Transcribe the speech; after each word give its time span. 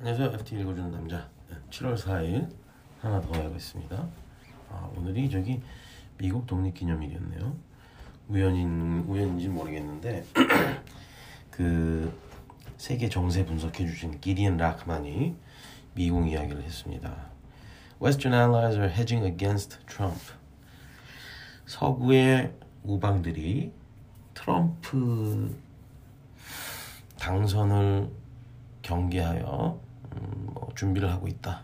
안녕하세요. 0.00 0.30
FT 0.32 0.58
읽어주는 0.58 0.90
남자. 0.92 1.28
7월 1.68 1.94
4일 1.94 2.48
하나 3.02 3.20
더 3.20 3.34
해야겠습니다. 3.34 4.08
아, 4.70 4.90
오늘이 4.96 5.28
저기 5.28 5.60
미국 6.16 6.46
독립기념일이었네요. 6.46 7.54
우연인 8.30 9.04
우연인지 9.06 9.48
모르겠는데 9.48 10.24
그 11.52 12.18
세계 12.78 13.10
정세 13.10 13.44
분석해 13.44 13.84
주신 13.84 14.18
기리언 14.22 14.56
라크만이 14.56 15.36
미국 15.92 16.26
이야기를 16.30 16.62
했습니다. 16.62 17.30
Western 18.02 18.34
allies 18.34 18.78
are 18.78 18.90
hedging 18.90 19.26
against 19.30 19.84
Trump. 19.84 20.18
서구의 21.66 22.54
우방들이 22.84 23.70
트럼프 24.32 25.54
당선을 27.18 28.08
경계하여 28.80 29.89
음, 30.15 30.49
뭐 30.53 30.69
준비를 30.75 31.11
하고 31.11 31.27
있다. 31.27 31.63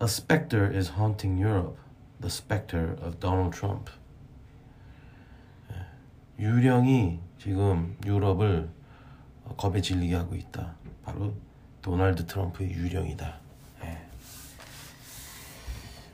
A 0.00 0.06
specter 0.06 0.76
is 0.76 0.92
haunting 0.98 1.40
Europe. 1.40 1.78
The 2.20 2.30
specter 2.30 2.96
of 3.00 3.20
Donald 3.20 3.56
Trump. 3.56 3.90
유령이 6.38 7.20
지금 7.38 7.96
유럽을 8.04 8.68
겁에 9.56 9.80
질리게 9.80 10.16
하고 10.16 10.34
있다. 10.34 10.74
바로 11.04 11.34
도널드 11.82 12.26
트럼프의 12.26 12.72
유령이다. 12.72 13.42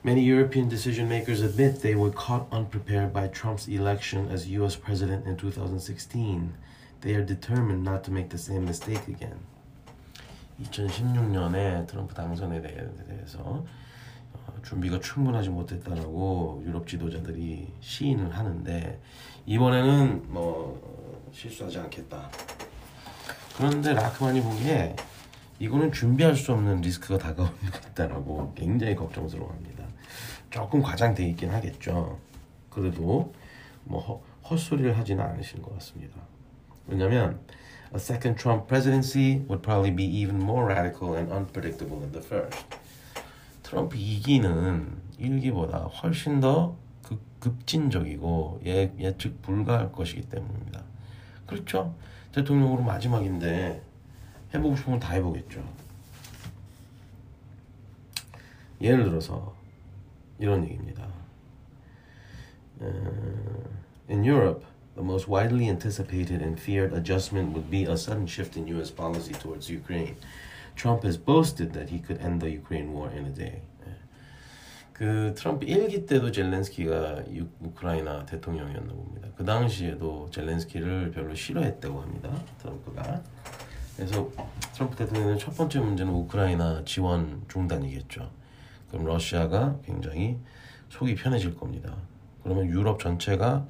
Many 0.05 0.23
European 0.23 0.69
decision 0.69 1.09
makers 1.09 1.43
admit 1.43 1.83
they 1.83 1.95
were 1.95 2.13
caught 2.13 2.47
unprepared 2.53 3.13
by 3.13 3.27
Trump's 3.29 3.69
election 3.69 4.31
as 4.31 4.49
US 4.49 4.77
president 4.77 5.27
in 5.27 5.37
2016. 5.37 6.55
They 7.04 7.16
are 7.16 7.26
determined 7.26 7.84
not 7.84 8.06
to 8.06 8.14
make 8.14 8.30
the 8.30 8.40
same 8.40 8.64
mistake 8.64 9.10
again. 9.10 9.38
2016년에 10.62 11.86
트럼프 11.86 12.14
당선에 12.14 12.62
대해서 12.62 13.66
준비가 14.64 15.02
충분하지 15.02 15.50
못했다라고 15.50 16.64
유럽 16.66 16.88
지도자들이 16.88 17.74
시인을 17.82 18.34
하는데 18.34 19.02
이번에는 19.46 20.32
뭐 20.32 21.30
실수하지 21.34 21.80
않겠다. 21.80 22.30
그런데 23.58 23.94
라크만이 23.94 24.42
보기에 24.42 24.96
이거는 25.60 25.92
준비할 25.92 26.38
수 26.38 26.54
없는 26.54 26.80
리스크가 26.80 27.18
다가오고 27.18 27.54
있다라고 27.90 28.54
굉장히 28.56 28.96
걱정스러워합니다. 28.96 29.84
조금 30.50 30.82
과장돼 30.82 31.28
있긴 31.32 31.50
하겠죠. 31.50 32.18
그래도 32.70 33.34
뭐 33.84 34.00
허, 34.00 34.22
헛소리를 34.50 34.98
하지는 34.98 35.22
않으신 35.22 35.62
것 35.62 35.74
같습니다. 35.74 36.16
왜냐면 36.88 37.40
a 37.94 38.00
second 38.00 38.36
Trump 38.38 38.68
presidency 38.68 39.44
would 39.48 39.62
probably 39.62 39.92
be 39.92 40.04
even 40.04 40.38
more 40.42 40.66
radical 40.66 41.16
and 41.16 41.32
unpredictable 41.32 42.00
than 42.00 42.12
the 42.12 42.22
first. 42.24 42.66
트럼프 43.64 43.96
2기는 43.98 44.88
1기보다 45.20 45.90
훨씬 46.02 46.40
더 46.40 46.76
급, 47.02 47.20
급진적이고 47.40 48.62
예, 48.66 48.92
예측 49.00 49.42
불가할 49.42 49.92
것이기 49.92 50.24
때문입니다. 50.30 50.84
그렇죠? 51.48 51.94
대통령으로 52.34 52.82
마지막인데 52.84 53.82
해보고 54.54 54.76
싶은 54.76 54.92
건 54.94 55.00
다 55.00 55.14
해보겠죠. 55.14 55.64
예를 58.82 59.06
들어서 59.06 59.56
이런 60.40 60.64
얘기입니다. 60.66 61.08
In 64.10 64.26
Europe, 64.26 64.66
the 64.96 65.02
most 65.02 65.28
widely 65.28 65.68
anticipated 65.68 66.42
and 66.42 66.60
feared 66.60 66.94
adjustment 66.94 67.54
would 67.54 67.70
be 67.70 67.86
a 67.86 67.98
sudden 67.98 68.28
shift 68.28 68.58
in 68.58 68.68
U.S. 68.68 68.92
policy 68.92 69.34
towards 69.34 69.70
Ukraine. 69.70 70.16
Trump 70.76 71.04
has 71.04 71.18
boasted 71.18 71.74
that 71.74 71.90
he 71.90 72.00
could 72.00 72.20
end 72.22 72.42
the 72.42 72.50
Ukraine 72.50 72.94
war 72.94 73.10
in 73.10 73.26
a 73.26 73.32
day. 73.32 73.62
그 74.94 75.34
트럼프 75.36 75.66
1기 75.66 76.08
때도 76.08 76.32
젤렌스키가 76.32 77.24
유, 77.34 77.48
우크라이나 77.60 78.26
대통령이었나 78.26 78.94
봅니다. 78.94 79.28
그 79.36 79.44
당시에도 79.44 80.30
젤렌스키를 80.32 81.12
별로 81.12 81.34
싫어했다고 81.34 82.00
합니다. 82.00 82.32
트럼프가. 82.60 83.22
그래서 83.98 84.30
트럼프 84.74 84.96
대통령의 84.96 85.40
첫 85.40 85.58
번째 85.58 85.80
문제는 85.80 86.14
우크라이나 86.14 86.84
지원 86.86 87.44
중단이겠죠. 87.48 88.30
그럼 88.92 89.06
러시아가 89.06 89.80
굉장히 89.84 90.38
속이 90.90 91.16
편해질 91.16 91.56
겁니다. 91.56 91.96
그러면 92.44 92.68
유럽 92.68 93.00
전체가 93.00 93.66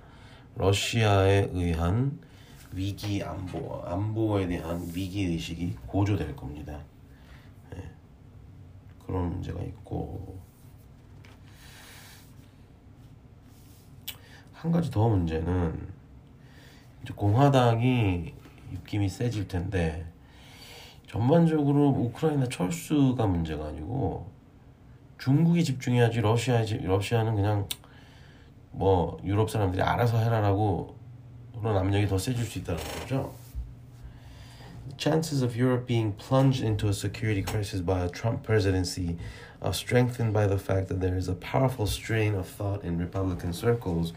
러시아에 0.56 1.50
의한 1.52 2.20
위기 2.72 3.24
안보, 3.24 3.82
안보에 3.86 4.48
대한 4.48 4.82
위기 4.94 5.26
의식이 5.26 5.76
고조될 5.86 6.36
겁니다. 6.36 6.80
네. 7.72 7.84
그런 9.06 9.30
문제가 9.30 9.62
있고 9.62 10.40
한 14.54 14.72
가지 14.72 14.90
더 14.90 15.10
문제는 15.10 15.88
이제 17.04 17.14
공화당이 17.14 18.34
입김이 18.72 19.10
세질 19.10 19.48
텐데 19.48 20.06
전반적으로 21.06 21.90
우크라이나 21.90 22.48
철수가 22.48 23.28
문제가 23.28 23.68
아니고 23.68 24.32
중국이 25.20 25.64
집중해야지 25.64 26.22
러시아 26.22 26.64
러시아는 26.82 27.36
그냥 27.36 27.68
뭐 28.74 29.18
유럽 29.24 29.50
사람들이 29.50 29.82
알아서 29.82 30.18
해라라고 30.18 30.98
그런 31.58 31.78
압력이 31.78 32.08
더 32.08 32.18
세질 32.18 32.44
수 32.44 32.60
있다는 32.60 32.84
거죠. 33.00 33.34
chances 34.98 35.42
of 35.42 35.56
Europe 35.56 35.88
being 35.88 36.14
plunged 36.14 36.62
into 36.62 36.88
a 36.88 36.94
security 36.94 37.42
crisis 37.42 37.82
by 37.82 38.02
a 38.02 38.10
Trump 38.10 38.44
presidency 38.44 39.18
are 39.62 39.74
strengthened 39.74 40.34
by 40.34 40.46
the 40.46 40.58
fact 40.58 40.88
that 40.88 41.00
there 41.00 41.18
is 41.18 41.28
a 41.28 41.36
powerful 41.36 41.88
strain 41.88 42.36
of 42.36 42.48
thought 42.48 42.84
in 42.84 42.98
Republican 42.98 43.54
circles 43.54 44.14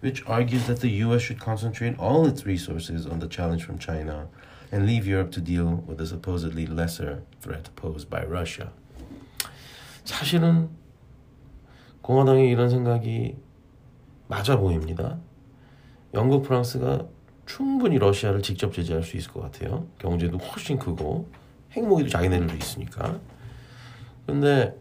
which 0.00 0.24
argues 0.26 0.66
that 0.66 0.80
the 0.80 0.90
US 1.04 1.22
should 1.22 1.40
concentrate 1.40 1.98
all 1.98 2.26
its 2.26 2.46
resources 2.46 3.06
on 3.06 3.18
the 3.20 3.28
challenge 3.28 3.64
from 3.64 3.78
China 3.78 4.28
and 4.70 4.86
leave 4.86 5.06
Europe 5.06 5.32
to 5.32 5.40
deal 5.40 5.82
with 5.86 5.98
the 5.98 6.06
supposedly 6.06 6.66
lesser 6.66 7.22
threat 7.40 7.70
posed 7.74 8.08
by 8.08 8.24
Russia. 8.24 8.70
사실은 10.04 10.68
공화당의 12.02 12.50
이런 12.50 12.70
생각이 12.70 13.36
맞아 14.28 14.58
보입니다. 14.58 15.18
영국, 16.14 16.42
프랑스가 16.42 17.06
충분히 17.46 17.98
러시아를 17.98 18.42
직접 18.42 18.72
제재할 18.72 19.02
수 19.02 19.16
있을 19.16 19.32
것 19.32 19.40
같아요. 19.40 19.86
경제도 19.98 20.36
훨씬 20.36 20.78
크고 20.78 21.26
핵무기도 21.72 22.10
자기네들도 22.10 22.54
있으니까. 22.54 23.18
근데 24.26 24.78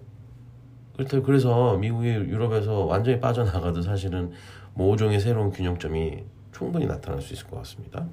그렇다고 0.98 1.24
그래서 1.24 1.78
미국이 1.78 2.10
유럽에서 2.10 2.86
완전히 2.86 3.20
빠져나가도 3.20 3.82
사실은 3.82 4.32
모종의 4.74 5.20
새로운 5.22 5.52
균형점이 5.52 6.24
충분히 6.52 6.86
나타날 6.86 7.22
수 7.22 7.34
있을 7.34 7.48
것 7.48 7.58
같습니다. 7.58 8.06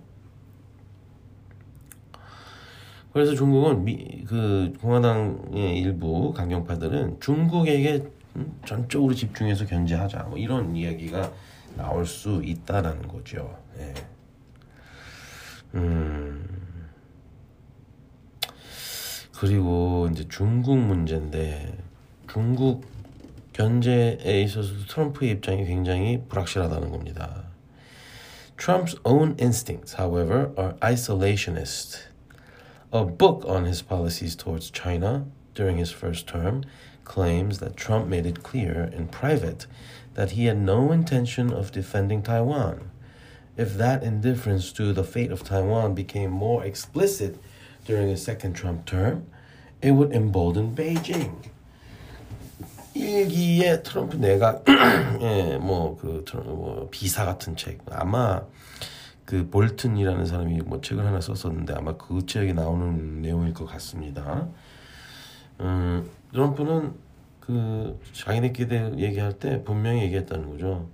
그래서 3.12 3.34
중국은 3.34 3.84
미, 3.84 4.25
그 4.25 4.72
공화당의 4.81 5.78
일부 5.78 6.33
강경파들은 6.33 7.21
중국에게 7.21 8.05
전적으로 8.67 9.15
집중해서 9.15 9.67
견제하자 9.67 10.25
뭐 10.25 10.39
이런 10.39 10.75
이야기가 10.75 11.33
나올 11.77 12.06
수 12.06 12.43
있다라는 12.45 13.09
거죠. 13.09 13.59
예. 13.78 13.95
음. 15.75 16.49
그리고 19.37 20.09
이제 20.12 20.25
중국 20.28 20.78
문제인데 20.78 21.77
중국 22.28 22.87
견제에 23.53 24.43
있어서 24.43 24.72
트럼프의 24.89 25.33
입장이 25.33 25.65
굉장히 25.65 26.22
불확실하다는 26.28 26.91
겁니다. 26.91 27.45
Trump's 28.57 28.97
own 29.04 29.37
instincts, 29.41 29.95
however, 29.95 30.53
are 30.57 30.75
isolationist. 30.80 32.09
A 32.92 33.04
book 33.04 33.45
on 33.47 33.66
his 33.66 33.83
policies 33.83 34.37
towards 34.37 34.71
China 34.71 35.27
during 35.53 35.78
his 35.78 35.91
first 35.91 36.28
term 36.28 36.64
claims 37.03 37.59
that 37.59 37.76
Trump 37.76 38.08
made 38.08 38.26
it 38.26 38.43
clear 38.43 38.90
in 38.93 39.08
private 39.08 39.66
that 40.14 40.31
he 40.31 40.46
had 40.46 40.58
no 40.58 40.91
intention 40.91 41.52
of 41.52 41.72
defending 41.72 42.22
Taiwan. 42.22 42.91
If 43.58 43.76
that 43.76 44.03
indifference 44.03 44.72
to 44.73 44.93
the 44.93 45.03
fate 45.03 45.31
of 45.31 45.43
Taiwan 45.43 45.93
became 45.93 46.31
more 46.31 46.64
explicit 46.64 47.37
during 47.85 48.08
his 48.08 48.23
second 48.23 48.53
Trump 48.53 48.85
term, 48.85 49.28
it 49.81 49.91
would 49.91 50.11
embolden 50.14 50.76
Beijing. 50.76 51.35
일기에 52.93 53.81
트럼프 53.81 54.17
내각 54.17 54.66
예, 55.22 55.58
뭐그 55.58 56.26
뭐 56.46 56.87
비사 56.91 57.23
같은 57.23 57.55
책 57.55 57.79
아마 57.90 58.41
그 59.26 59.47
볼튼이라는 59.49 60.26
사람이 60.26 60.61
뭐 60.66 60.81
책을 60.81 61.05
하나 61.05 61.22
썼었는데 61.22 61.73
아마 61.76 61.96
그 61.97 62.26
책에 62.26 62.52
나오는 62.53 63.22
내용일 63.22 63.53
것 63.53 63.66
같습니다. 63.67 64.49
음, 65.60 66.10
트럼프는 66.33 66.95
그 67.41 68.01
자기네끼리 68.12 68.98
얘기할 68.98 69.39
때 69.39 69.62
분명히 69.62 70.03
얘기했다는 70.03 70.51
거죠. 70.51 70.89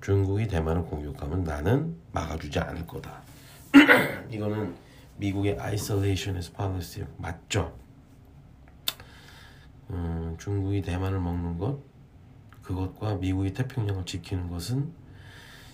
중국이 0.00 0.46
대만을 0.48 0.82
공격하면 0.84 1.44
나는 1.44 1.96
막아주지 2.12 2.58
않을 2.58 2.86
거다. 2.86 3.22
이거는 4.30 4.74
미국의 5.18 5.58
isolationist 5.60 6.54
policy 6.54 7.06
맞죠? 7.18 7.76
음, 9.90 10.36
중국이 10.38 10.80
대만을 10.82 11.20
먹는 11.20 11.58
것 11.58 11.78
그것과 12.62 13.16
미국이 13.16 13.52
태평양을 13.52 14.06
지키는 14.06 14.48
것은 14.48 14.92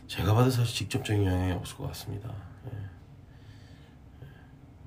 제가 0.08 0.34
봐도 0.34 0.50
사실 0.50 0.74
직접적인 0.74 1.24
영향이 1.24 1.52
없을 1.52 1.76
것 1.76 1.86
같습니다. 1.88 2.32
예. 2.72 2.76
예. 2.76 4.26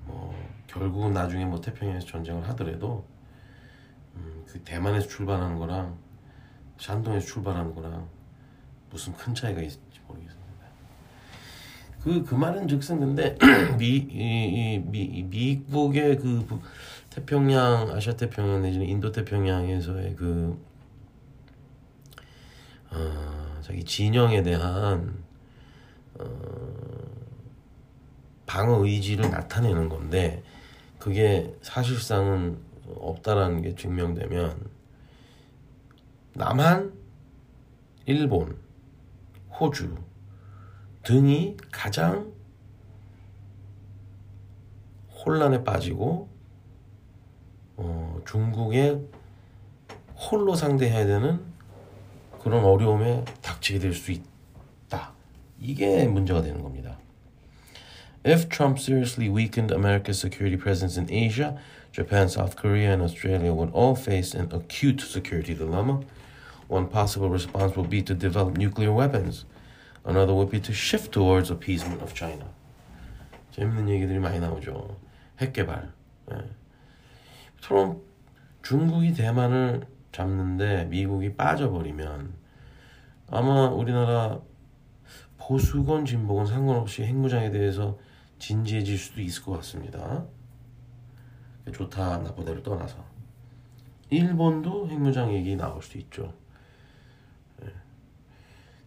뭐 0.06 0.34
결국은 0.68 1.14
나중에 1.14 1.46
뭐 1.46 1.62
태평양에서 1.62 2.08
전쟁을 2.08 2.48
하더라도 2.50 3.06
음, 3.06 3.19
그 4.52 4.60
대만에서 4.64 5.08
출발하는 5.08 5.58
거랑 5.60 5.98
샨동에서 6.78 7.26
출발하는 7.26 7.76
거랑 7.76 8.08
무슨 8.90 9.14
큰 9.14 9.36
차이가 9.36 9.62
있을지 9.62 10.00
모르겠습니다. 10.08 10.40
그, 12.02 12.24
그 12.24 12.34
말은 12.34 12.68
즉슨 12.68 13.00
근데 13.00 13.38
미, 13.78 13.98
이, 13.98 14.76
이, 14.76 14.80
미, 14.80 15.24
미국의 15.24 16.18
그 16.18 16.48
태평양, 17.10 17.92
아시아 17.92 18.14
태평양 18.14 18.62
내지는 18.62 18.88
인도 18.88 19.12
태평양에서의 19.12 20.16
그, 20.16 20.58
어, 22.92 23.60
자기 23.62 23.84
진영에 23.84 24.42
대한, 24.42 25.24
어, 26.18 26.26
방어 28.46 28.86
의지를 28.86 29.30
나타내는 29.30 29.90
건데, 29.90 30.42
그게 30.98 31.54
사실상은 31.62 32.58
없다라는 32.96 33.62
게 33.62 33.76
증명되면, 33.76 34.70
남한, 36.36 36.94
일본, 38.06 38.58
호주 39.60 39.96
등이 41.04 41.58
가장 41.72 42.32
혼란에 45.26 45.64
빠지고 45.64 46.30
어, 47.78 48.20
중국의 48.26 49.06
홀로 50.16 50.56
상대해야 50.56 51.06
되는 51.06 51.42
그런 52.42 52.64
어려움에 52.64 53.24
닥치게 53.42 53.80
될 53.80 53.94
수 53.94 54.12
있다. 54.12 55.14
이게 55.60 56.08
문제가 56.08 56.42
되는 56.42 56.62
겁니다. 56.62 56.98
If 58.25 58.49
Trump 58.49 58.79
seriously 58.79 59.29
weakened 59.29 59.71
America's 59.71 60.19
security 60.19 60.57
presence 60.57 60.97
in 60.97 61.11
Asia, 61.11 61.61
Japan, 61.93 62.29
South 62.29 62.57
Korea, 62.57 62.93
and 62.93 63.03
Australia 63.03 63.53
would 63.53 63.71
all 63.73 63.95
face 63.95 64.35
an 64.35 64.49
acute 64.51 65.01
security 65.01 65.55
dilemma. 65.55 66.01
One 66.67 66.89
possible 66.89 67.29
response 67.29 67.77
would 67.77 67.91
be 67.91 68.03
to 68.03 68.15
develop 68.15 68.57
nuclear 68.57 68.93
weapons. 68.93 69.45
Another 70.05 70.35
would 70.35 70.51
be 70.51 70.59
to 70.61 70.73
shift 70.73 71.13
towards 71.13 71.51
appeasement 71.51 72.03
of 72.03 72.15
China. 72.15 72.47
재밌는 73.53 73.89
얘기들이 73.89 74.19
많이 74.19 74.41
나오죠. 74.41 74.97
핵 75.41 75.53
개발. 75.53 75.93
예. 76.33 76.37
트럼 77.61 78.01
중국이 78.63 79.15
대만을 79.15 79.87
잡는데 80.13 80.87
미국이 80.87 81.35
빠져버리면 81.35 82.35
아마 83.31 83.69
우리나라 83.69 84.41
보수건 85.39 86.05
진보건 86.07 86.47
상관없이 86.47 87.05
핵무장에 87.05 87.51
대해서 87.51 87.99
진지해질 88.40 88.98
수도 88.98 89.22
있을 89.22 89.44
것 89.44 89.52
같습니다. 89.58 90.26
좋다 91.72 92.20
나쁘다를 92.20 92.64
떠나서 92.64 92.98
일본도 94.10 94.90
핵무장 94.90 95.34
얘기 95.34 95.56
나올 95.56 95.82
수도 95.84 96.00
있죠. 96.00 96.34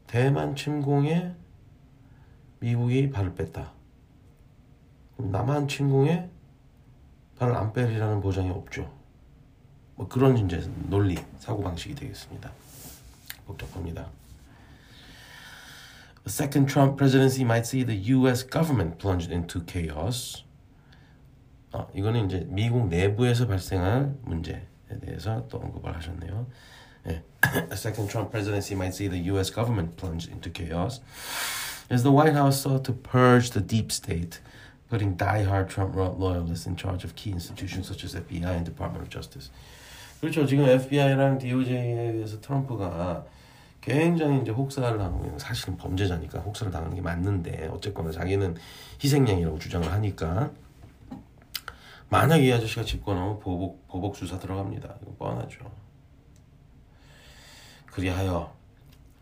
대만 0.07 0.57
침공에 0.57 1.35
미국이 2.59 3.11
발을 3.11 3.35
뺐다. 3.35 3.73
남한 5.17 5.69
침공에 5.69 6.29
발을 7.39 7.55
안 7.55 7.73
빼리라는 7.73 8.21
보장이 8.21 8.51
없죠. 8.51 8.93
뭐 9.95 10.09
그런 10.09 10.37
이제 10.37 10.61
논리, 10.89 11.17
사고 11.39 11.63
방식이 11.63 11.95
되겠습니다. 11.95 12.51
복잡합니다. 13.47 14.22
The 16.24 16.32
second 16.32 16.68
Trump 16.68 16.98
presidency 16.98 17.44
might 17.44 17.66
see 17.66 17.84
the 17.84 17.96
U.S. 18.18 18.44
government 18.44 18.98
plunged 19.00 19.32
into 19.32 19.62
chaos. 19.62 20.44
아, 21.72 21.88
이거는 21.94 22.26
이제 22.26 22.46
미국 22.50 22.90
내부에서 22.90 23.48
발생할 23.48 24.16
문제에 24.24 24.62
대해서 25.02 25.48
또 25.48 25.60
언급을 25.60 25.96
하셨네요. 25.96 26.48
a 27.72 27.78
second 27.78 28.10
Trump 28.10 28.32
presidency 28.32 28.76
might 28.76 28.94
see 28.94 29.08
the 29.08 29.20
U.S. 29.32 29.50
government 29.50 29.96
plunge 29.96 30.28
into 30.28 30.50
chaos, 30.50 31.00
as 31.90 32.04
the 32.04 32.12
White 32.12 32.34
House 32.34 32.62
sought 32.62 32.84
to 32.86 32.94
purge 32.94 33.52
the 33.52 33.62
deep 33.62 33.92
state, 33.92 34.40
putting 34.90 35.16
die-hard 35.16 35.70
Trump 35.70 35.96
loyalists 35.96 36.66
in 36.66 36.76
charge 36.76 37.04
of 37.04 37.16
key 37.16 37.32
institutions 37.32 37.88
such 37.88 38.04
as 38.04 38.16
FBI 38.16 38.56
and 38.56 38.66
Department 38.66 39.04
of 39.04 39.10
Justice. 39.10 39.50
그렇죠. 40.20 40.46
지금 40.48 40.66
FBI랑 40.66 41.38
DOJ에서 41.40 42.42
트럼프가 42.42 43.26
굉장히 43.83 44.41
이제 44.41 44.53
혹사를 44.53 44.97
당하고 44.97 45.39
사실은 45.39 45.77
범죄자니까 45.77 46.39
혹사를 46.39 46.73
당하는 46.73 46.95
게 46.95 47.03
맞는데 47.03 47.69
어쨌거나 47.69 48.13
자기는 48.13 48.57
희생양이라고 49.03 49.59
주장을 49.59 49.91
하니까 49.91 50.53
만약 52.09 52.37
이 52.37 52.53
아저씨가 52.53 52.85
집권하면 52.85 53.41
보복 53.41 53.89
보복 53.89 54.17
수사 54.17 54.39
들어갑니다. 54.39 54.97
이거 55.03 55.15
뻔하죠. 55.19 55.59
그리하여 57.87 58.55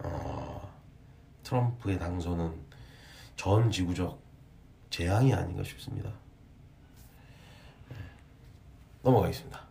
어, 0.01 0.73
트럼프의 1.43 1.99
당선은 1.99 2.53
전 3.37 3.71
지구적 3.71 4.21
재앙이 4.91 5.33
아닌가 5.33 5.65
싶습니다. 5.65 6.11
네. 7.89 7.97
넘어가겠습니다. 9.03 9.70